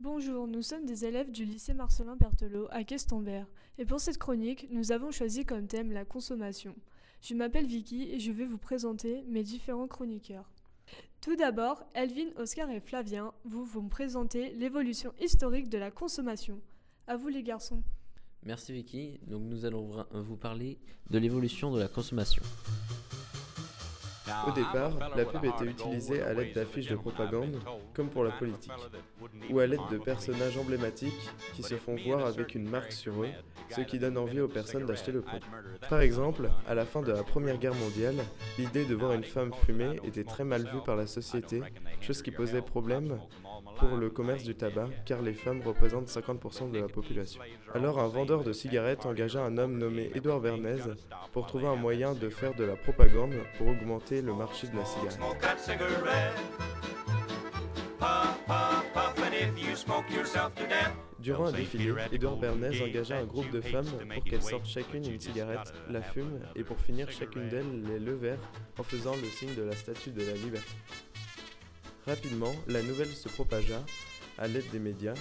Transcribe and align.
Bonjour, 0.00 0.48
nous 0.48 0.60
sommes 0.60 0.86
des 0.86 1.04
élèves 1.04 1.30
du 1.30 1.44
lycée 1.44 1.72
Marcelin 1.72 2.16
Berthelot 2.16 2.66
à 2.70 2.82
Questembert. 2.82 3.46
Et 3.78 3.86
pour 3.86 4.00
cette 4.00 4.18
chronique, 4.18 4.66
nous 4.70 4.90
avons 4.90 5.12
choisi 5.12 5.46
comme 5.46 5.68
thème 5.68 5.92
la 5.92 6.04
consommation. 6.04 6.74
Je 7.22 7.34
m'appelle 7.34 7.66
Vicky 7.66 8.10
et 8.10 8.18
je 8.18 8.32
vais 8.32 8.44
vous 8.44 8.58
présenter 8.58 9.24
mes 9.28 9.44
différents 9.44 9.86
chroniqueurs. 9.86 10.50
Tout 11.20 11.36
d'abord, 11.36 11.84
Elvin, 11.94 12.28
Oscar 12.36 12.70
et 12.70 12.80
Flavien, 12.80 13.32
vous 13.44 13.64
vont 13.64 13.82
me 13.82 13.88
présenter 13.88 14.52
l'évolution 14.54 15.14
historique 15.20 15.68
de 15.68 15.78
la 15.78 15.92
consommation. 15.92 16.60
À 17.06 17.16
vous 17.16 17.28
les 17.28 17.44
garçons. 17.44 17.82
Merci 18.42 18.72
Vicky. 18.72 19.20
Donc 19.28 19.42
nous 19.44 19.64
allons 19.64 20.04
vous 20.12 20.36
parler 20.36 20.76
de 21.10 21.18
l'évolution 21.18 21.72
de 21.72 21.78
la 21.78 21.88
consommation. 21.88 22.42
Au 24.46 24.50
départ, 24.52 24.92
la 25.16 25.24
pub 25.24 25.44
était 25.44 25.64
utilisée 25.64 26.22
à 26.22 26.34
l'aide 26.34 26.54
d'affiches 26.54 26.88
de 26.88 26.96
propagande, 26.96 27.58
comme 27.94 28.10
pour 28.10 28.24
la 28.24 28.30
politique, 28.30 28.72
ou 29.50 29.58
à 29.58 29.66
l'aide 29.66 29.80
de 29.90 29.98
personnages 29.98 30.56
emblématiques 30.58 31.30
qui 31.54 31.62
se 31.62 31.76
font 31.76 31.96
voir 31.96 32.26
avec 32.26 32.54
une 32.54 32.68
marque 32.68 32.92
sur 32.92 33.22
eux, 33.22 33.30
ce 33.70 33.80
qui 33.80 33.98
donne 33.98 34.18
envie 34.18 34.40
aux 34.40 34.48
personnes 34.48 34.86
d'acheter 34.86 35.12
le 35.12 35.20
produit. 35.22 35.48
Par 35.88 36.00
exemple, 36.00 36.50
à 36.66 36.74
la 36.74 36.84
fin 36.84 37.02
de 37.02 37.12
la 37.12 37.22
Première 37.22 37.58
Guerre 37.58 37.74
mondiale, 37.74 38.16
l'idée 38.58 38.84
de 38.84 38.94
voir 38.94 39.12
une 39.12 39.24
femme 39.24 39.52
fumer 39.64 40.00
était 40.04 40.24
très 40.24 40.44
mal 40.44 40.62
vue 40.62 40.82
par 40.84 40.96
la 40.96 41.06
société, 41.06 41.62
chose 42.00 42.22
qui 42.22 42.30
posait 42.30 42.62
problème 42.62 43.18
pour 43.74 43.96
le 43.96 44.10
commerce 44.10 44.44
du 44.44 44.54
tabac, 44.54 44.88
car 45.04 45.22
les 45.22 45.34
femmes 45.34 45.60
représentent 45.64 46.08
50% 46.08 46.70
de 46.70 46.78
la 46.78 46.88
population. 46.88 47.40
Alors 47.74 47.98
un 47.98 48.08
vendeur 48.08 48.44
de 48.44 48.52
cigarettes 48.52 49.06
engagea 49.06 49.42
un 49.42 49.58
homme 49.58 49.78
nommé 49.78 50.10
Édouard 50.14 50.40
Bernays 50.40 50.82
pour 51.32 51.46
trouver 51.46 51.66
un 51.66 51.76
moyen 51.76 52.14
de 52.14 52.28
faire 52.28 52.54
de 52.54 52.64
la 52.64 52.76
propagande 52.76 53.34
pour 53.58 53.68
augmenter 53.68 54.22
le 54.22 54.34
marché 54.34 54.68
de 54.68 54.76
la 54.76 54.84
cigarette. 54.84 55.18
Durant 61.18 61.46
un 61.46 61.52
défilé, 61.52 61.94
Édouard 62.12 62.36
Bernays 62.36 62.82
engagea 62.82 63.16
un 63.16 63.24
groupe 63.24 63.50
de 63.50 63.60
femmes 63.60 63.86
pour 64.12 64.24
qu'elles 64.24 64.42
sortent 64.42 64.66
chacune 64.66 65.10
une 65.10 65.20
cigarette, 65.20 65.72
la 65.88 66.02
fument 66.02 66.40
et 66.54 66.62
pour 66.62 66.78
finir 66.78 67.10
chacune 67.10 67.48
d'elles 67.48 67.82
les 67.82 67.98
levèrent 67.98 68.38
en 68.78 68.82
faisant 68.82 69.14
le 69.16 69.24
signe 69.24 69.54
de 69.54 69.62
la 69.62 69.74
statue 69.74 70.10
de 70.10 70.22
la 70.22 70.34
liberté. 70.34 70.74
Rapidement, 72.06 72.52
la 72.68 72.82
nouvelle 72.82 73.08
se 73.08 73.28
propagea 73.28 73.82
à 74.36 74.46
l'aide 74.46 74.68
des 74.70 74.78
médias 74.78 75.14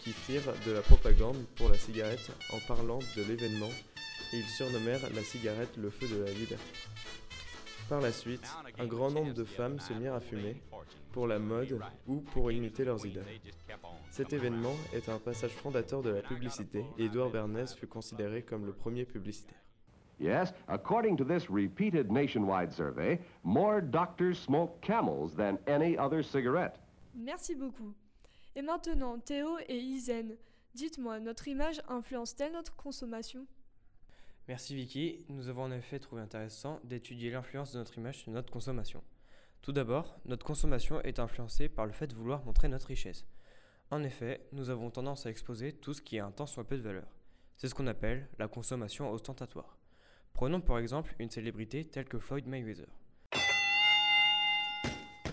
qui 0.00 0.12
firent 0.12 0.52
de 0.66 0.72
la 0.72 0.80
propagande 0.80 1.36
pour 1.56 1.68
la 1.68 1.76
cigarette 1.76 2.30
en 2.52 2.58
parlant 2.60 3.00
de 3.16 3.22
l'événement 3.22 3.70
et 4.32 4.38
ils 4.38 4.48
surnommèrent 4.48 5.12
la 5.14 5.22
cigarette 5.22 5.76
le 5.76 5.90
feu 5.90 6.08
de 6.08 6.22
la 6.22 6.30
liberté. 6.30 6.64
Par 7.88 8.00
la 8.00 8.12
suite, 8.12 8.46
un 8.78 8.86
grand 8.86 9.10
nombre 9.10 9.34
de 9.34 9.44
femmes 9.44 9.78
se 9.78 9.92
mirent 9.92 10.14
à 10.14 10.20
fumer, 10.20 10.62
pour 11.12 11.26
la 11.26 11.38
mode 11.38 11.78
ou 12.06 12.20
pour 12.20 12.50
imiter 12.50 12.84
leurs 12.84 13.04
idoles. 13.04 13.26
Cet 14.10 14.32
événement 14.32 14.74
est 14.94 15.10
un 15.10 15.18
passage 15.18 15.50
fondateur 15.50 16.02
de 16.02 16.10
la 16.10 16.22
publicité 16.22 16.84
et 16.98 17.04
Edouard 17.04 17.30
Bernays 17.30 17.74
fut 17.76 17.86
considéré 17.86 18.42
comme 18.42 18.64
le 18.64 18.72
premier 18.72 19.04
publicitaire. 19.04 19.58
Yes, 20.20 20.52
according 20.68 21.16
to 21.16 21.24
this 21.24 21.50
repeated 21.50 22.10
nationwide 22.10 22.72
survey, 22.72 23.18
more 23.42 23.80
doctors 23.80 24.38
smoke 24.38 24.80
camels 24.80 25.34
than 25.34 25.58
any 25.66 25.96
other 25.98 26.22
cigarette. 26.22 26.78
Merci 27.14 27.54
beaucoup. 27.54 27.94
Et 28.54 28.62
maintenant, 28.62 29.18
Théo 29.18 29.58
et 29.68 29.78
Isen, 29.78 30.36
dites-moi, 30.74 31.20
notre 31.20 31.48
image 31.48 31.80
influence-t-elle 31.88 32.52
notre 32.52 32.76
consommation? 32.76 33.46
Merci 34.48 34.74
Vicky. 34.74 35.24
Nous 35.28 35.48
avons 35.48 35.62
en 35.62 35.70
effet 35.70 35.98
trouvé 35.98 36.20
intéressant 36.20 36.80
d'étudier 36.84 37.30
l'influence 37.30 37.72
de 37.72 37.78
notre 37.78 37.96
image 37.96 38.18
sur 38.18 38.32
notre 38.32 38.52
consommation. 38.52 39.02
Tout 39.62 39.72
d'abord, 39.72 40.18
notre 40.24 40.44
consommation 40.44 41.00
est 41.02 41.20
influencée 41.20 41.68
par 41.68 41.86
le 41.86 41.92
fait 41.92 42.08
de 42.08 42.14
vouloir 42.14 42.44
montrer 42.44 42.68
notre 42.68 42.88
richesse. 42.88 43.24
En 43.90 44.02
effet, 44.02 44.48
nous 44.52 44.70
avons 44.70 44.90
tendance 44.90 45.26
à 45.26 45.30
exposer 45.30 45.72
tout 45.72 45.94
ce 45.94 46.02
qui 46.02 46.18
a 46.18 46.26
un 46.26 46.32
tant 46.32 46.46
soit 46.46 46.64
peu 46.66 46.76
de 46.76 46.82
valeur. 46.82 47.06
C'est 47.56 47.68
ce 47.68 47.74
qu'on 47.74 47.86
appelle 47.86 48.28
la 48.38 48.48
consommation 48.48 49.10
ostentatoire. 49.10 49.78
Prenons 50.34 50.60
par 50.60 50.78
exemple 50.78 51.14
une 51.18 51.30
célébrité 51.30 51.84
telle 51.84 52.06
que 52.06 52.18
Floyd 52.18 52.46
Mayweather. 52.46 52.88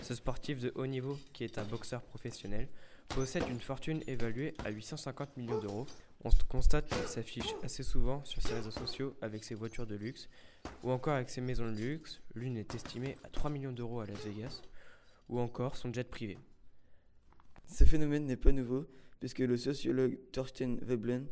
Ce 0.02 0.14
sportif 0.14 0.60
de 0.60 0.72
haut 0.74 0.86
niveau, 0.86 1.18
qui 1.32 1.44
est 1.44 1.58
un 1.58 1.64
boxeur 1.64 2.02
professionnel, 2.02 2.68
possède 3.08 3.44
une 3.48 3.60
fortune 3.60 4.02
évaluée 4.06 4.54
à 4.64 4.70
850 4.70 5.36
millions 5.36 5.58
d'euros. 5.58 5.86
On 6.24 6.30
constate 6.48 6.88
qu'il 6.88 7.06
s'affiche 7.08 7.54
assez 7.62 7.82
souvent 7.82 8.24
sur 8.24 8.42
ses 8.42 8.54
réseaux 8.54 8.70
sociaux 8.70 9.16
avec 9.20 9.44
ses 9.44 9.54
voitures 9.54 9.86
de 9.86 9.96
luxe 9.96 10.28
ou 10.82 10.90
encore 10.90 11.14
avec 11.14 11.30
ses 11.30 11.40
maisons 11.40 11.70
de 11.70 11.76
luxe. 11.76 12.20
L'une 12.34 12.56
est 12.56 12.74
estimée 12.74 13.16
à 13.24 13.28
3 13.28 13.50
millions 13.50 13.72
d'euros 13.72 14.00
à 14.00 14.06
Las 14.06 14.24
Vegas 14.24 14.62
ou 15.28 15.40
encore 15.40 15.76
son 15.76 15.92
jet 15.92 16.08
privé. 16.08 16.38
Ce 17.66 17.84
phénomène 17.84 18.26
n'est 18.26 18.36
pas 18.36 18.52
nouveau 18.52 18.86
puisque 19.20 19.38
le 19.38 19.56
sociologue 19.56 20.18
Thorsten 20.32 20.78
Veblen 20.82 21.26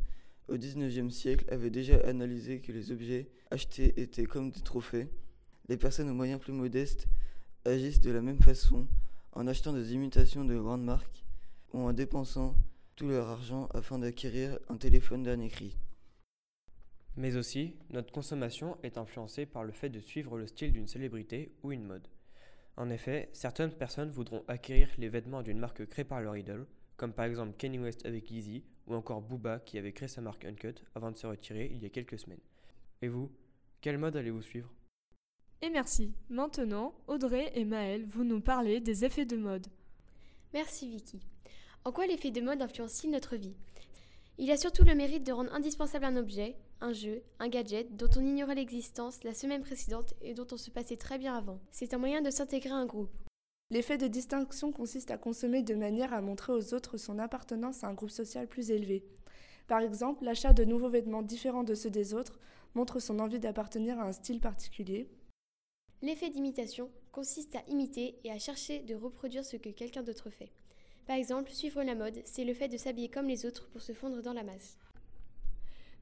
au 0.48 0.56
XIXe 0.56 1.14
siècle 1.14 1.44
avait 1.52 1.70
déjà 1.70 1.98
analysé 2.06 2.60
que 2.60 2.72
les 2.72 2.90
objets 2.90 3.28
achetés 3.50 4.00
étaient 4.00 4.26
comme 4.26 4.50
des 4.50 4.60
trophées. 4.60 5.08
Les 5.68 5.76
personnes 5.76 6.08
aux 6.08 6.14
moyens 6.14 6.40
plus 6.40 6.52
modestes 6.52 7.06
agissent 7.64 8.00
de 8.00 8.10
la 8.10 8.22
même 8.22 8.40
façon 8.40 8.86
en 9.32 9.46
achetant 9.46 9.72
des 9.72 9.92
imitations 9.92 10.44
de 10.44 10.56
grandes 10.56 10.84
marques 10.84 11.24
ou 11.72 11.80
en 11.80 11.92
dépensant 11.92 12.54
tout 12.96 13.08
leur 13.08 13.28
argent 13.28 13.68
afin 13.74 13.98
d'acquérir 13.98 14.58
un 14.68 14.76
téléphone 14.76 15.22
dernier 15.22 15.48
cri. 15.48 15.76
Mais 17.16 17.36
aussi, 17.36 17.76
notre 17.90 18.12
consommation 18.12 18.76
est 18.82 18.96
influencée 18.96 19.44
par 19.44 19.64
le 19.64 19.72
fait 19.72 19.88
de 19.88 20.00
suivre 20.00 20.38
le 20.38 20.46
style 20.46 20.72
d'une 20.72 20.88
célébrité 20.88 21.52
ou 21.62 21.72
une 21.72 21.84
mode. 21.84 22.08
En 22.76 22.90
effet, 22.90 23.28
certaines 23.32 23.72
personnes 23.72 24.10
voudront 24.10 24.44
acquérir 24.46 24.88
les 24.98 25.08
vêtements 25.08 25.42
d'une 25.42 25.58
marque 25.58 25.84
créée 25.86 26.04
par 26.04 26.20
leur 26.20 26.36
idole, 26.36 26.66
comme 26.96 27.12
par 27.12 27.24
exemple 27.26 27.56
Kanye 27.58 27.80
West 27.80 28.06
avec 28.06 28.30
Yeezy 28.30 28.64
ou 28.88 28.94
encore 28.94 29.20
Booba 29.20 29.60
qui 29.60 29.78
avait 29.78 29.92
créé 29.92 30.08
sa 30.08 30.20
marque 30.20 30.44
Uncut 30.44 30.74
avant 30.94 31.10
de 31.10 31.16
se 31.16 31.26
retirer 31.26 31.70
il 31.72 31.82
y 31.82 31.86
a 31.86 31.90
quelques 31.90 32.18
semaines. 32.18 32.40
Et 33.02 33.08
vous, 33.08 33.30
quelle 33.80 33.98
mode 33.98 34.16
allez-vous 34.16 34.42
suivre? 34.42 34.72
Et 35.62 35.70
merci. 35.70 36.14
Maintenant, 36.28 36.94
Audrey 37.06 37.52
et 37.54 37.64
Maëlle, 37.64 38.06
vous 38.06 38.24
nous 38.24 38.40
parlez 38.40 38.80
des 38.80 39.04
effets 39.04 39.24
de 39.24 39.36
mode. 39.36 39.66
Merci 40.52 40.88
Vicky. 40.88 41.20
En 41.84 41.92
quoi 41.92 42.06
l'effet 42.06 42.30
de 42.30 42.40
mode 42.40 42.62
influence-t-il 42.62 43.10
notre 43.10 43.36
vie? 43.36 43.54
Il 44.38 44.50
a 44.50 44.56
surtout 44.56 44.84
le 44.84 44.94
mérite 44.94 45.26
de 45.26 45.32
rendre 45.32 45.52
indispensable 45.52 46.04
un 46.04 46.16
objet, 46.16 46.56
un 46.80 46.92
jeu, 46.92 47.22
un 47.40 47.48
gadget 47.48 47.96
dont 47.96 48.10
on 48.16 48.24
ignorait 48.24 48.54
l'existence 48.54 49.24
la 49.24 49.34
semaine 49.34 49.62
précédente 49.62 50.14
et 50.22 50.32
dont 50.32 50.46
on 50.52 50.56
se 50.56 50.70
passait 50.70 50.96
très 50.96 51.18
bien 51.18 51.34
avant. 51.34 51.60
C'est 51.72 51.92
un 51.92 51.98
moyen 51.98 52.22
de 52.22 52.30
s'intégrer 52.30 52.70
à 52.70 52.76
un 52.76 52.86
groupe. 52.86 53.10
L'effet 53.70 53.98
de 53.98 54.06
distinction 54.06 54.72
consiste 54.72 55.10
à 55.10 55.18
consommer 55.18 55.62
de 55.62 55.74
manière 55.74 56.14
à 56.14 56.22
montrer 56.22 56.54
aux 56.54 56.72
autres 56.72 56.96
son 56.96 57.18
appartenance 57.18 57.84
à 57.84 57.88
un 57.88 57.92
groupe 57.92 58.10
social 58.10 58.48
plus 58.48 58.70
élevé. 58.70 59.04
Par 59.66 59.80
exemple, 59.80 60.24
l'achat 60.24 60.54
de 60.54 60.64
nouveaux 60.64 60.88
vêtements 60.88 61.22
différents 61.22 61.64
de 61.64 61.74
ceux 61.74 61.90
des 61.90 62.14
autres 62.14 62.40
montre 62.74 62.98
son 62.98 63.18
envie 63.18 63.38
d'appartenir 63.38 64.00
à 64.00 64.04
un 64.04 64.12
style 64.12 64.40
particulier. 64.40 65.10
L'effet 66.00 66.30
d'imitation 66.30 66.90
consiste 67.12 67.56
à 67.56 67.62
imiter 67.68 68.18
et 68.24 68.30
à 68.30 68.38
chercher 68.38 68.78
de 68.80 68.94
reproduire 68.94 69.44
ce 69.44 69.58
que 69.58 69.68
quelqu'un 69.68 70.02
d'autre 70.02 70.30
fait. 70.30 70.50
Par 71.06 71.16
exemple, 71.16 71.50
suivre 71.50 71.82
la 71.82 71.94
mode, 71.94 72.22
c'est 72.24 72.44
le 72.44 72.54
fait 72.54 72.68
de 72.68 72.78
s'habiller 72.78 73.10
comme 73.10 73.28
les 73.28 73.44
autres 73.44 73.68
pour 73.68 73.82
se 73.82 73.92
fondre 73.92 74.22
dans 74.22 74.32
la 74.32 74.44
masse. 74.44 74.78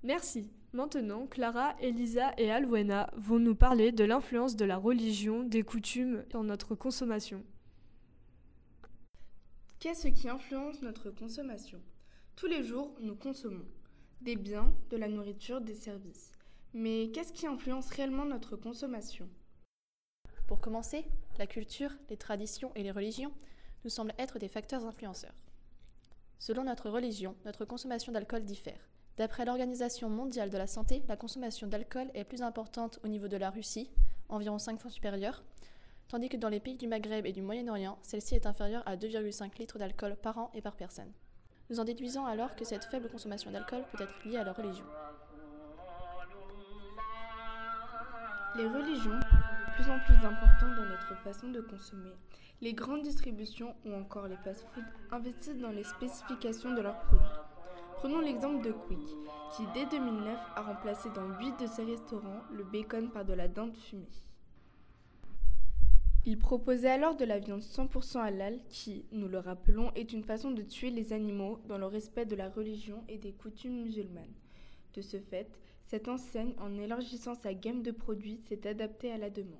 Merci. 0.05 0.53
Maintenant, 0.73 1.27
Clara, 1.27 1.75
Elisa 1.81 2.33
et 2.39 2.53
Alwena 2.53 3.11
vont 3.17 3.41
nous 3.41 3.57
parler 3.57 3.91
de 3.91 4.05
l'influence 4.05 4.55
de 4.55 4.65
la 4.65 4.77
religion, 4.77 5.43
des 5.43 5.65
coutumes 5.65 6.25
dans 6.31 6.45
notre 6.45 6.77
consommation. 6.77 7.43
Qu'est-ce 9.87 10.09
qui 10.09 10.29
influence 10.29 10.83
notre 10.83 11.11
consommation 11.11 11.81
Tous 12.35 12.49
les 12.49 12.65
jours, 12.65 12.93
nous 13.01 13.15
consommons 13.15 13.69
des 14.21 14.35
biens, 14.35 14.75
de 14.91 14.97
la 14.97 15.07
nourriture, 15.07 15.61
des 15.61 15.77
services. 15.77 16.33
Mais 16.75 17.13
qu'est-ce 17.13 17.33
qui 17.33 17.47
influence 17.47 17.91
réellement 17.91 18.25
notre 18.25 18.57
consommation? 18.57 19.29
Pour 20.49 20.61
commencer, 20.61 21.05
la 21.39 21.47
culture, 21.47 21.93
les 22.11 22.17
traditions 22.17 22.73
et 22.75 22.83
les 22.83 22.91
religions 22.91 23.31
nous 23.85 23.91
semblent 23.91 24.13
être 24.19 24.41
des 24.41 24.49
facteurs 24.49 24.85
influenceurs. 24.85 25.37
Selon 26.41 26.65
notre 26.65 26.91
religion, 26.91 27.37
notre 27.45 27.65
consommation 27.65 28.11
d'alcool 28.11 28.43
diffère. 28.43 28.91
D'après 29.19 29.45
l'Organisation 29.45 30.11
mondiale 30.11 30.51
de 30.51 30.59
la 30.59 30.67
santé, 30.67 31.05
la 31.07 31.17
consommation 31.17 31.69
d'alcool 31.69 32.11
est 32.13 32.25
plus 32.25 32.43
importante 32.43 32.99
au 33.05 33.07
niveau 33.07 33.29
de 33.29 33.37
la 33.37 33.51
Russie, 33.51 33.89
environ 34.29 34.59
5 34.59 34.81
fois 34.81 34.91
supérieure, 34.91 35.45
tandis 36.09 36.29
que 36.29 36.37
dans 36.37 36.49
les 36.49 36.61
pays 36.61 36.77
du 36.77 36.87
Maghreb 36.87 37.27
et 37.27 37.33
du 37.33 37.43
Moyen-Orient, 37.43 37.99
celle-ci 38.03 38.35
est 38.35 38.47
inférieure 38.47 38.83
à 38.87 38.97
2,5 38.97 39.59
litres 39.59 39.79
d'alcool 39.79 40.17
par 40.17 40.39
an 40.39 40.51
et 40.55 40.63
par 40.63 40.77
personne. 40.77 41.13
Nous 41.69 41.81
en 41.81 41.85
déduisons 41.85 42.27
alors 42.27 42.55
que 42.55 42.65
cette 42.65 42.85
faible 42.85 43.09
consommation 43.09 43.51
d'alcool 43.51 43.85
peut 43.91 44.03
être 44.03 44.25
liée 44.25 44.37
à 44.37 44.45
la 44.45 44.53
religion. 44.53 44.85
Les 48.57 48.69
religions 48.69 49.21
sont 49.21 49.67
de 49.67 49.75
plus 49.75 49.91
en 49.91 49.99
plus 49.99 50.27
importantes 50.27 50.77
dans 50.77 50.89
notre 50.89 51.17
façon 51.23 51.49
de 51.49 51.61
consommer. 51.61 52.13
Les 52.63 52.73
grandes 52.73 53.03
distributions 53.03 53.75
ou 53.85 53.93
encore 53.93 54.29
les 54.29 54.37
fast-foods 54.37 54.81
investissent 55.11 55.59
dans 55.59 55.73
les 55.73 55.85
spécifications 55.85 56.73
de 56.75 56.81
leurs 56.81 57.01
produits. 57.01 57.27
Prenons 57.97 58.21
l'exemple 58.21 58.65
de 58.65 58.73
Quick, 58.73 59.07
qui 59.57 59.65
dès 59.75 59.87
2009 59.87 60.39
a 60.55 60.63
remplacé 60.63 61.11
dans 61.11 61.29
8 61.39 61.61
de 61.61 61.67
ses 61.67 61.85
restaurants 61.85 62.43
le 62.53 62.65
bacon 62.65 63.11
par 63.11 63.25
de 63.25 63.35
la 63.35 63.49
dinde 63.49 63.77
fumée. 63.77 64.09
Il 66.29 66.39
proposait 66.39 66.91
alors 66.91 67.15
de 67.15 67.25
la 67.25 67.39
viande 67.39 67.63
100% 67.63 68.19
halal 68.19 68.59
qui, 68.69 69.05
nous 69.13 69.29
le 69.29 69.39
rappelons, 69.39 69.93
est 69.95 70.13
une 70.13 70.25
façon 70.25 70.51
de 70.51 70.63
tuer 70.63 70.91
les 70.91 71.13
animaux 71.13 71.61
dans 71.69 71.79
le 71.79 71.87
respect 71.87 72.27
de 72.27 72.35
la 72.35 72.49
religion 72.49 73.05
et 73.09 73.17
des 73.17 73.33
coutumes 73.33 73.81
musulmanes. 73.81 74.35
De 74.95 75.03
ce 75.03 75.21
fait, 75.21 75.49
cette 75.85 76.09
enseigne, 76.09 76.55
en 76.59 76.77
élargissant 76.79 77.37
sa 77.37 77.55
gamme 77.55 77.85
de 77.85 77.93
produits, 77.93 78.41
s'est 78.49 78.67
adaptée 78.67 79.13
à 79.13 79.19
la 79.19 79.31
demande. 79.31 79.55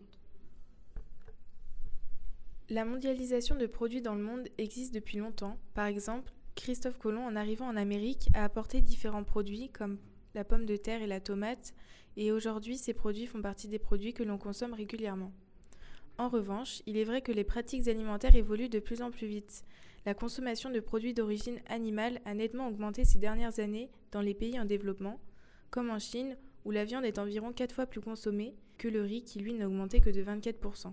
La 2.69 2.85
mondialisation 2.85 3.55
de 3.55 3.67
produits 3.67 4.03
dans 4.03 4.17
le 4.17 4.25
monde 4.25 4.49
existe 4.59 4.93
depuis 4.93 5.19
longtemps. 5.19 5.59
Par 5.73 5.87
exemple, 5.87 6.33
Christophe 6.57 6.99
Colomb, 6.99 7.29
en 7.29 7.37
arrivant 7.37 7.69
en 7.69 7.77
Amérique, 7.77 8.29
a 8.35 8.43
apporté 8.43 8.81
différents 8.81 9.23
produits 9.23 9.69
comme 9.69 9.99
la 10.35 10.43
pomme 10.43 10.67
de 10.67 10.77
terre 10.77 11.01
et 11.01 11.07
la 11.07 11.21
tomate, 11.21 11.75
et 12.17 12.33
aujourd'hui 12.33 12.77
ces 12.77 12.93
produits 12.93 13.27
font 13.27 13.41
partie 13.41 13.69
des 13.69 13.79
produits 13.79 14.15
que 14.15 14.25
l'on 14.25 14.37
consomme 14.37 14.75
régulièrement. 14.75 15.33
En 16.19 16.29
revanche, 16.29 16.83
il 16.87 16.97
est 16.97 17.05
vrai 17.05 17.21
que 17.21 17.33
les 17.33 17.45
pratiques 17.45 17.89
alimentaires 17.89 18.37
évoluent 18.37 18.71
de 18.71 18.79
plus 18.79 19.03
en 19.03 19.11
plus 19.11 19.27
vite. 19.27 19.65
La 20.07 20.15
consommation 20.15 20.71
de 20.71 20.81
produits 20.81 21.15
d'origine 21.15 21.61
animale 21.69 22.21
a 22.25 22.33
nettement 22.33 22.69
augmenté 22.69 23.05
ces 23.05 23.19
dernières 23.19 23.59
années 23.59 23.91
dans 24.13 24.23
les 24.23 24.35
pays 24.35 24.59
en 24.59 24.65
développement, 24.65 25.21
comme 25.71 25.91
en 25.91 25.99
Chine, 25.99 26.37
où 26.65 26.71
la 26.71 26.85
viande 26.85 27.05
est 27.05 27.19
environ 27.19 27.53
4 27.53 27.75
fois 27.75 27.87
plus 27.87 28.01
consommée 28.01 28.55
que 28.79 28.89
le 28.89 29.03
riz 29.03 29.25
qui 29.25 29.41
lui 29.41 29.53
n'a 29.53 29.67
augmenté 29.67 30.01
que 30.01 30.11
de 30.11 30.23
24%. 30.23 30.93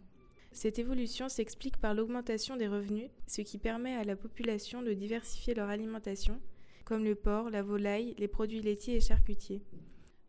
Cette 0.51 0.77
évolution 0.77 1.29
s'explique 1.29 1.77
par 1.77 1.93
l'augmentation 1.93 2.57
des 2.57 2.67
revenus, 2.67 3.09
ce 3.27 3.41
qui 3.41 3.57
permet 3.57 3.95
à 3.95 4.03
la 4.03 4.15
population 4.15 4.81
de 4.81 4.93
diversifier 4.93 5.53
leur 5.53 5.69
alimentation, 5.69 6.39
comme 6.85 7.03
le 7.03 7.15
porc, 7.15 7.49
la 7.49 7.63
volaille, 7.63 8.13
les 8.17 8.27
produits 8.27 8.61
laitiers 8.61 8.97
et 8.97 9.01
charcutiers. 9.01 9.63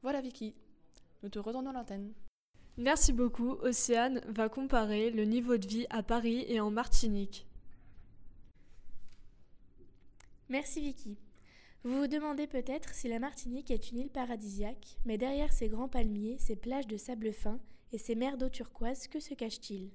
Voilà 0.02 0.20
Vicky, 0.20 0.54
nous 1.22 1.28
te 1.28 1.38
retournons 1.38 1.72
l'antenne. 1.72 2.12
Merci 2.76 3.12
beaucoup. 3.12 3.52
Océane 3.62 4.20
va 4.26 4.48
comparer 4.48 5.10
le 5.10 5.24
niveau 5.24 5.56
de 5.56 5.66
vie 5.66 5.86
à 5.90 6.02
Paris 6.02 6.44
et 6.48 6.58
en 6.58 6.72
Martinique. 6.72 7.46
Merci 10.48 10.80
Vicky. 10.80 11.16
Vous 11.84 12.00
vous 12.00 12.06
demandez 12.08 12.46
peut-être 12.48 12.92
si 12.92 13.08
la 13.08 13.20
Martinique 13.20 13.70
est 13.70 13.90
une 13.90 13.98
île 13.98 14.10
paradisiaque, 14.10 14.98
mais 15.04 15.18
derrière 15.18 15.52
ces 15.52 15.68
grands 15.68 15.88
palmiers, 15.88 16.36
ces 16.40 16.56
plages 16.56 16.88
de 16.88 16.96
sable 16.96 17.32
fin 17.32 17.60
et 17.92 17.98
ces 17.98 18.16
mers 18.16 18.38
d'eau 18.38 18.48
turquoise, 18.48 19.06
que 19.06 19.20
se 19.20 19.34
cache-t-il? 19.34 19.90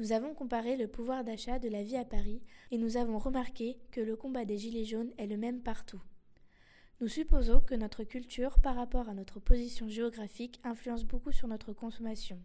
Nous 0.00 0.12
avons 0.12 0.34
comparé 0.34 0.76
le 0.76 0.88
pouvoir 0.88 1.22
d'achat 1.22 1.58
de 1.58 1.68
la 1.68 1.82
vie 1.82 1.96
à 1.96 2.04
Paris 2.04 2.42
et 2.70 2.78
nous 2.78 2.96
avons 2.96 3.18
remarqué 3.18 3.78
que 3.92 4.00
le 4.00 4.16
combat 4.16 4.44
des 4.44 4.58
Gilets 4.58 4.84
jaunes 4.84 5.12
est 5.18 5.26
le 5.26 5.36
même 5.36 5.60
partout. 5.60 6.00
Nous 7.00 7.06
supposons 7.06 7.60
que 7.60 7.76
notre 7.76 8.02
culture 8.02 8.58
par 8.58 8.74
rapport 8.74 9.08
à 9.08 9.14
notre 9.14 9.38
position 9.38 9.88
géographique 9.88 10.58
influence 10.64 11.04
beaucoup 11.04 11.30
sur 11.30 11.46
notre 11.46 11.72
consommation. 11.72 12.40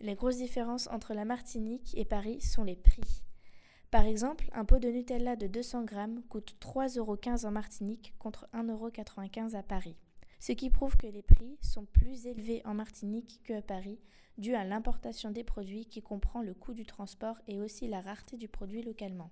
Les 0.00 0.16
grosses 0.16 0.38
différences 0.38 0.88
entre 0.88 1.14
la 1.14 1.24
Martinique 1.24 1.96
et 1.96 2.04
Paris 2.04 2.40
sont 2.40 2.64
les 2.64 2.74
prix. 2.74 3.22
Par 3.92 4.04
exemple, 4.04 4.48
un 4.52 4.64
pot 4.64 4.80
de 4.80 4.88
Nutella 4.88 5.36
de 5.36 5.46
200 5.46 5.84
grammes 5.84 6.22
coûte 6.28 6.56
3,15 6.60 6.98
euros 6.98 7.18
en 7.44 7.50
Martinique 7.52 8.14
contre 8.18 8.48
1,95 8.52 8.72
euros 8.72 9.54
à 9.54 9.62
Paris. 9.62 9.96
Ce 10.40 10.50
qui 10.50 10.70
prouve 10.70 10.96
que 10.96 11.06
les 11.06 11.22
prix 11.22 11.56
sont 11.62 11.84
plus 11.84 12.26
élevés 12.26 12.62
en 12.64 12.74
Martinique 12.74 13.40
qu'à 13.44 13.62
Paris, 13.62 14.00
dû 14.38 14.56
à 14.56 14.64
l'importation 14.64 15.30
des 15.30 15.44
produits 15.44 15.86
qui 15.86 16.02
comprend 16.02 16.42
le 16.42 16.54
coût 16.54 16.72
du 16.72 16.84
transport 16.84 17.38
et 17.46 17.60
aussi 17.60 17.86
la 17.86 18.00
rareté 18.00 18.36
du 18.36 18.48
produit 18.48 18.82
localement. 18.82 19.30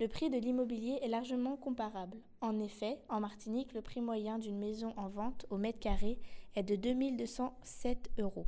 Le 0.00 0.06
prix 0.06 0.30
de 0.30 0.38
l'immobilier 0.38 1.00
est 1.02 1.08
largement 1.08 1.56
comparable. 1.56 2.18
En 2.40 2.60
effet, 2.60 2.98
en 3.08 3.18
Martinique, 3.18 3.72
le 3.72 3.82
prix 3.82 4.00
moyen 4.00 4.38
d'une 4.38 4.58
maison 4.58 4.94
en 4.96 5.08
vente 5.08 5.44
au 5.50 5.56
mètre 5.56 5.80
carré 5.80 6.20
est 6.54 6.62
de 6.62 6.76
2207 6.76 8.10
euros. 8.20 8.46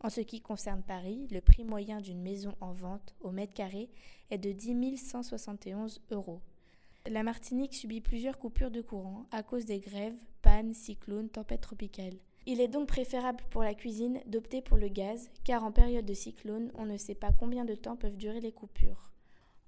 En 0.00 0.10
ce 0.10 0.20
qui 0.20 0.42
concerne 0.42 0.82
Paris, 0.82 1.28
le 1.30 1.40
prix 1.40 1.64
moyen 1.64 2.02
d'une 2.02 2.20
maison 2.20 2.54
en 2.60 2.72
vente 2.72 3.14
au 3.22 3.30
mètre 3.30 3.54
carré 3.54 3.88
est 4.30 4.36
de 4.36 4.52
10 4.52 4.98
171 4.98 6.02
euros. 6.10 6.42
La 7.06 7.22
Martinique 7.22 7.74
subit 7.74 8.02
plusieurs 8.02 8.38
coupures 8.38 8.70
de 8.70 8.82
courant 8.82 9.24
à 9.30 9.42
cause 9.42 9.64
des 9.64 9.80
grèves, 9.80 10.20
pannes, 10.42 10.74
cyclones, 10.74 11.30
tempêtes 11.30 11.62
tropicales. 11.62 12.18
Il 12.44 12.60
est 12.60 12.68
donc 12.68 12.88
préférable 12.88 13.42
pour 13.48 13.62
la 13.62 13.74
cuisine 13.74 14.20
d'opter 14.26 14.60
pour 14.60 14.76
le 14.76 14.88
gaz, 14.88 15.30
car 15.42 15.64
en 15.64 15.72
période 15.72 16.04
de 16.04 16.12
cyclone, 16.12 16.70
on 16.74 16.84
ne 16.84 16.98
sait 16.98 17.14
pas 17.14 17.32
combien 17.32 17.64
de 17.64 17.76
temps 17.76 17.96
peuvent 17.96 18.18
durer 18.18 18.40
les 18.40 18.52
coupures. 18.52 19.11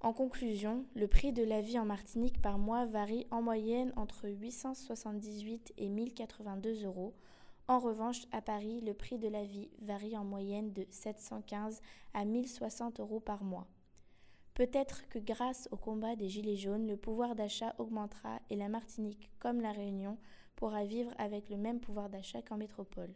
En 0.05 0.13
conclusion, 0.13 0.85
le 0.95 1.07
prix 1.07 1.33
de 1.33 1.41
la 1.41 1.61
vie 1.61 1.79
en 1.79 1.85
Martinique 1.85 2.39
par 2.39 2.59
mois 2.59 2.85
varie 2.85 3.25
en 3.31 3.41
moyenne 3.41 3.91
entre 3.95 4.29
878 4.29 5.73
et 5.79 5.89
1082 5.89 6.85
euros. 6.85 7.15
En 7.67 7.79
revanche, 7.79 8.21
à 8.31 8.39
Paris, 8.39 8.81
le 8.81 8.93
prix 8.93 9.17
de 9.17 9.27
la 9.27 9.43
vie 9.43 9.67
varie 9.81 10.15
en 10.15 10.23
moyenne 10.23 10.71
de 10.73 10.85
715 10.91 11.81
à 12.13 12.23
1060 12.23 12.99
euros 12.99 13.19
par 13.19 13.43
mois. 13.43 13.65
Peut-être 14.53 15.09
que 15.09 15.17
grâce 15.17 15.67
au 15.71 15.75
combat 15.75 16.15
des 16.15 16.29
Gilets 16.29 16.55
jaunes, 16.55 16.85
le 16.85 16.97
pouvoir 16.97 17.33
d'achat 17.33 17.73
augmentera 17.79 18.39
et 18.51 18.55
la 18.55 18.69
Martinique, 18.69 19.31
comme 19.39 19.59
la 19.59 19.71
Réunion, 19.71 20.19
pourra 20.55 20.85
vivre 20.85 21.15
avec 21.17 21.49
le 21.49 21.57
même 21.57 21.79
pouvoir 21.79 22.11
d'achat 22.11 22.43
qu'en 22.43 22.57
métropole. 22.57 23.13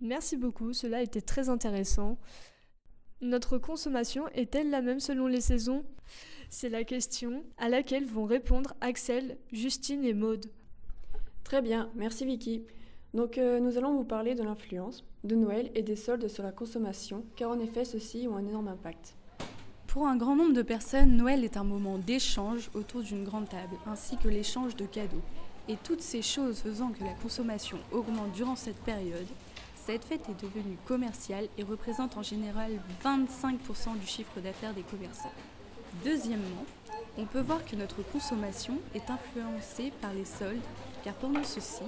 Merci 0.00 0.38
beaucoup, 0.38 0.72
cela 0.72 1.02
été 1.02 1.20
très 1.20 1.50
intéressant. 1.50 2.16
Notre 3.20 3.58
consommation 3.58 4.28
est-elle 4.28 4.70
la 4.70 4.80
même 4.80 5.00
selon 5.00 5.26
les 5.26 5.40
saisons? 5.40 5.84
C'est 6.50 6.68
la 6.68 6.84
question 6.84 7.42
à 7.58 7.68
laquelle 7.68 8.04
vont 8.04 8.26
répondre 8.26 8.74
Axel, 8.80 9.38
Justine 9.52 10.04
et 10.04 10.14
Maude. 10.14 10.46
Très 11.42 11.60
bien, 11.60 11.90
merci 11.96 12.24
Vicky. 12.24 12.62
Donc 13.14 13.36
euh, 13.36 13.58
nous 13.58 13.76
allons 13.76 13.94
vous 13.94 14.04
parler 14.04 14.36
de 14.36 14.44
l'influence 14.44 15.04
de 15.24 15.34
Noël 15.34 15.70
et 15.74 15.82
des 15.82 15.96
soldes 15.96 16.28
sur 16.28 16.44
la 16.44 16.52
consommation, 16.52 17.24
car 17.34 17.50
en 17.50 17.58
effet 17.58 17.84
ceux-ci 17.84 18.28
ont 18.28 18.36
un 18.36 18.46
énorme 18.46 18.68
impact. 18.68 19.16
Pour 19.88 20.06
un 20.06 20.16
grand 20.16 20.36
nombre 20.36 20.52
de 20.52 20.62
personnes, 20.62 21.16
Noël 21.16 21.42
est 21.42 21.56
un 21.56 21.64
moment 21.64 21.98
d'échange 21.98 22.70
autour 22.74 23.02
d'une 23.02 23.24
grande 23.24 23.48
table, 23.48 23.76
ainsi 23.86 24.16
que 24.16 24.28
l'échange 24.28 24.76
de 24.76 24.86
cadeaux. 24.86 25.22
Et 25.66 25.76
toutes 25.82 26.02
ces 26.02 26.22
choses 26.22 26.60
faisant 26.60 26.90
que 26.90 27.02
la 27.02 27.14
consommation 27.14 27.78
augmente 27.90 28.32
durant 28.32 28.54
cette 28.54 28.80
période, 28.84 29.26
cette 29.88 30.04
fête 30.04 30.28
est 30.28 30.42
devenue 30.42 30.76
commerciale 30.84 31.48
et 31.56 31.62
représente 31.62 32.18
en 32.18 32.22
général 32.22 32.72
25% 33.02 33.98
du 33.98 34.06
chiffre 34.06 34.38
d'affaires 34.38 34.74
des 34.74 34.82
commerçants. 34.82 35.32
Deuxièmement, 36.04 36.66
on 37.16 37.24
peut 37.24 37.40
voir 37.40 37.64
que 37.64 37.74
notre 37.74 38.02
consommation 38.02 38.74
est 38.94 39.08
influencée 39.08 39.90
par 40.02 40.12
les 40.12 40.26
soldes, 40.26 40.60
car 41.04 41.14
pendant 41.14 41.42
ceux-ci, 41.42 41.84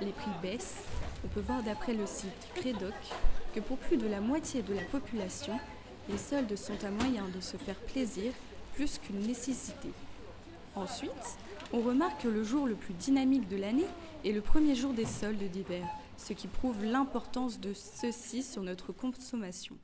les 0.00 0.12
prix 0.12 0.30
baissent. 0.40 0.78
On 1.26 1.28
peut 1.28 1.42
voir 1.42 1.62
d'après 1.62 1.92
le 1.92 2.06
site 2.06 2.48
Credoc 2.54 2.94
que 3.54 3.60
pour 3.60 3.76
plus 3.76 3.98
de 3.98 4.06
la 4.06 4.22
moitié 4.22 4.62
de 4.62 4.72
la 4.72 4.84
population, 4.84 5.60
les 6.08 6.16
soldes 6.16 6.56
sont 6.56 6.82
un 6.86 6.90
moyen 6.90 7.28
de 7.36 7.40
se 7.42 7.58
faire 7.58 7.76
plaisir 7.80 8.32
plus 8.72 8.96
qu'une 8.96 9.20
nécessité. 9.26 9.90
Ensuite, 10.74 11.36
on 11.74 11.82
remarque 11.82 12.22
que 12.22 12.28
le 12.28 12.44
jour 12.44 12.66
le 12.66 12.76
plus 12.76 12.94
dynamique 12.94 13.46
de 13.50 13.58
l'année 13.58 13.88
est 14.24 14.32
le 14.32 14.40
premier 14.40 14.74
jour 14.74 14.94
des 14.94 15.04
soldes 15.04 15.50
d'hiver, 15.50 15.84
ce 16.16 16.32
qui 16.32 16.48
prouve 16.48 16.84
l'importance 16.84 17.60
de 17.60 17.72
ceci 17.72 18.42
sur 18.42 18.62
notre 18.62 18.92
consommation. 18.92 19.76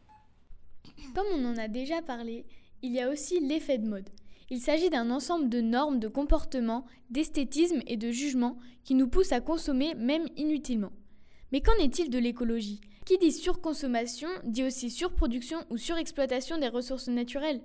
Comme 1.14 1.26
on 1.35 1.44
en 1.44 1.56
a 1.56 1.68
déjà 1.68 2.02
parlé, 2.02 2.47
il 2.82 2.92
y 2.92 3.00
a 3.00 3.11
aussi 3.11 3.40
l'effet 3.40 3.78
de 3.78 3.88
mode. 3.88 4.08
Il 4.50 4.61
s'agit 4.61 4.88
d'un 4.88 5.11
ensemble 5.11 5.49
de 5.49 5.61
normes 5.61 5.99
de 5.99 6.08
comportement, 6.08 6.87
d'esthétisme 7.11 7.82
et 7.87 7.97
de 7.97 8.11
jugement 8.11 8.58
qui 8.85 8.94
nous 8.94 9.08
poussent 9.08 9.32
à 9.32 9.40
consommer 9.40 9.94
même 9.94 10.26
inutilement. 10.37 10.92
Mais 11.52 11.61
qu'en 11.61 11.75
est-il 11.75 12.11
de 12.11 12.18
l'écologie? 12.18 12.80
Qui 13.04 13.18
dit 13.18 13.32
surconsommation 13.32 14.28
dit 14.44 14.64
aussi 14.64 14.90
surproduction 14.90 15.58
ou 15.70 15.76
surexploitation 15.76 16.58
des 16.58 16.68
ressources 16.68 17.08
naturelles 17.08 17.62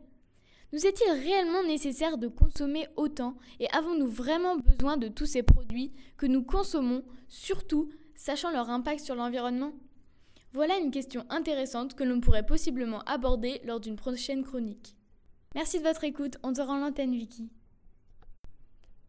Nous 0.71 0.85
est-il 0.85 1.11
réellement 1.11 1.63
nécessaire 1.63 2.17
de 2.17 2.27
consommer 2.27 2.87
autant 2.95 3.35
et 3.59 3.69
avons-nous 3.71 4.07
vraiment 4.07 4.57
besoin 4.57 4.97
de 4.97 5.07
tous 5.07 5.25
ces 5.25 5.43
produits 5.43 5.91
que 6.17 6.25
nous 6.25 6.43
consommons, 6.43 7.03
surtout 7.27 7.89
sachant 8.15 8.51
leur 8.51 8.69
impact 8.69 9.01
sur 9.01 9.15
l'environnement? 9.15 9.73
Voilà 10.53 10.77
une 10.77 10.91
question 10.91 11.25
intéressante 11.29 11.95
que 11.95 12.03
l'on 12.03 12.21
pourrait 12.21 12.45
possiblement 12.45 13.01
aborder 13.01 13.59
lors 13.65 13.79
d'une 13.79 13.95
prochaine 13.95 14.43
chronique. 14.43 14.95
Merci 15.55 15.79
de 15.79 15.83
votre 15.83 16.03
écoute, 16.03 16.37
on 16.43 16.53
te 16.53 16.61
rend 16.61 16.77
l'antenne 16.77 17.15
Vicky. 17.15 17.49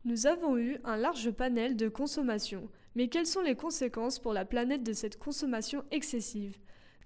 Nous 0.05 0.27
avons 0.27 0.59
eu 0.59 0.79
un 0.85 0.97
large 0.97 1.31
panel 1.31 1.77
de 1.77 1.89
consommation, 1.89 2.69
mais 2.95 3.09
quelles 3.09 3.27
sont 3.27 3.41
les 3.41 3.57
conséquences 3.57 4.19
pour 4.19 4.33
la 4.33 4.45
planète 4.45 4.83
de 4.83 4.93
cette 4.93 5.19
consommation 5.19 5.85
excessive? 5.91 6.59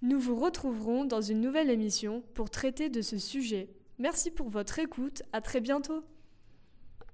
Nous 0.02 0.19
vous 0.19 0.37
retrouverons 0.37 1.05
dans 1.05 1.21
une 1.21 1.40
nouvelle 1.40 1.71
émission 1.71 2.23
pour 2.35 2.50
traiter 2.50 2.88
de 2.88 3.02
ce 3.02 3.19
sujet. 3.19 3.71
Merci 3.99 4.31
pour 4.31 4.49
votre 4.49 4.78
écoute, 4.78 5.23
à 5.33 5.40
très 5.40 5.61
bientôt 5.61 6.05